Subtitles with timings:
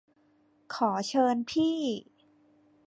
[0.73, 1.77] ขอเชิญพี่